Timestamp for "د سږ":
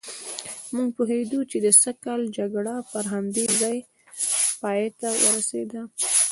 1.65-1.95